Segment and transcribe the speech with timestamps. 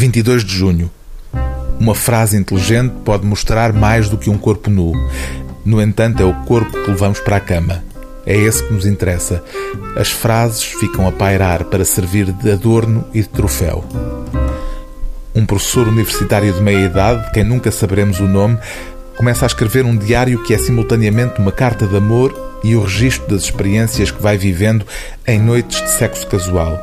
[0.00, 0.90] 22 de junho.
[1.78, 4.94] Uma frase inteligente pode mostrar mais do que um corpo nu.
[5.62, 7.84] No entanto, é o corpo que levamos para a cama.
[8.24, 9.44] É esse que nos interessa.
[9.94, 13.84] As frases ficam a pairar para servir de adorno e de troféu.
[15.34, 18.56] Um professor universitário de meia idade, quem nunca saberemos o nome,
[19.18, 23.28] começa a escrever um diário que é simultaneamente uma carta de amor e o registro
[23.28, 24.86] das experiências que vai vivendo
[25.26, 26.80] em noites de sexo casual.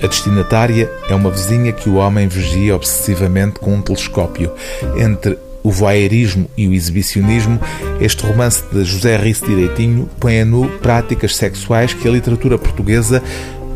[0.00, 4.52] A destinatária é uma vizinha que o homem vigia obsessivamente com um telescópio.
[4.96, 7.60] Entre o voyeurismo e o exibicionismo,
[8.00, 13.22] este romance de José Rice Direitinho põe a nu práticas sexuais que a literatura portuguesa,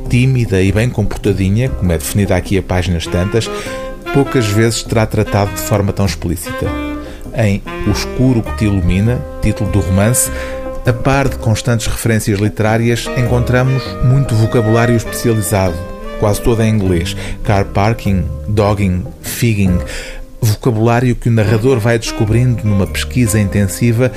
[0.09, 3.51] tímida e bem comportadinha, como é definida aqui a páginas tantas,
[4.15, 6.67] poucas vezes terá tratado de forma tão explícita.
[7.35, 10.31] Em O Escuro que Te Ilumina, título do romance,
[10.87, 15.92] a par de constantes referências literárias, encontramos muito vocabulário especializado,
[16.23, 17.17] quase toda em inglês.
[17.43, 19.77] Car parking, dogging, figging.
[20.41, 24.09] Vocabulário que o narrador vai descobrindo numa pesquisa intensiva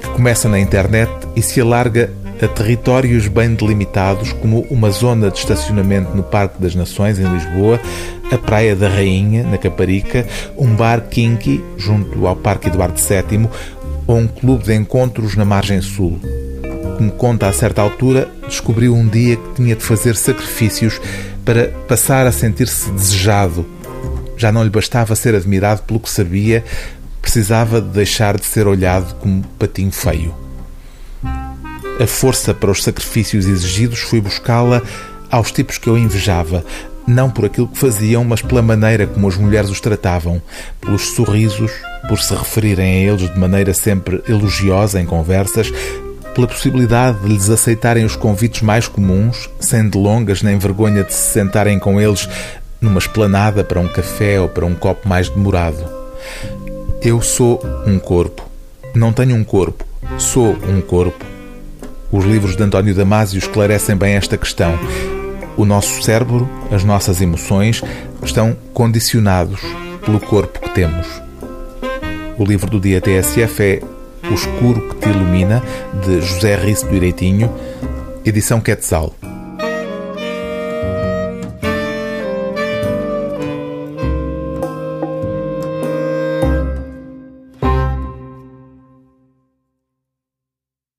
[0.00, 2.10] que começa na internet e se alarga
[2.42, 7.78] a territórios bem delimitados, como uma zona de estacionamento no Parque das Nações, em Lisboa,
[8.32, 13.46] a Praia da Rainha, na Caparica, um bar kinky, junto ao Parque Eduardo VII,
[14.06, 16.18] ou um clube de encontros na margem sul.
[16.96, 20.98] Como conta a certa altura, descobriu um dia que tinha de fazer sacrifícios
[21.44, 23.66] para passar a sentir-se desejado.
[24.36, 26.64] Já não lhe bastava ser admirado pelo que sabia,
[27.20, 30.34] precisava de deixar de ser olhado como patinho feio.
[32.02, 34.82] A força para os sacrifícios exigidos foi buscá-la
[35.30, 36.64] aos tipos que eu invejava,
[37.06, 40.40] não por aquilo que faziam, mas pela maneira como as mulheres os tratavam,
[40.80, 41.70] pelos sorrisos,
[42.08, 45.70] por se referirem a eles de maneira sempre elogiosa em conversas,
[46.34, 51.32] pela possibilidade de lhes aceitarem os convites mais comuns, sem delongas nem vergonha de se
[51.32, 52.28] sentarem com eles
[52.80, 55.84] numa esplanada para um café ou para um copo mais demorado.
[57.02, 58.48] Eu sou um corpo.
[58.94, 59.84] Não tenho um corpo.
[60.18, 61.24] Sou um corpo.
[62.10, 64.78] Os livros de António Damasio esclarecem bem esta questão.
[65.56, 67.82] O nosso cérebro, as nossas emoções,
[68.22, 69.60] estão condicionados
[70.04, 71.06] pelo corpo que temos.
[72.38, 73.82] O livro do dia TSF é
[74.30, 75.62] o Escuro que te Ilumina,
[76.04, 77.50] de José Risso Direitinho,
[78.24, 79.14] edição Quetzal.